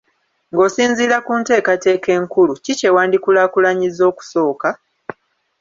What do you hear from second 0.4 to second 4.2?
Ng'osinziira ku nteekateeka enkulu, ki kye wandikulaakulanyizza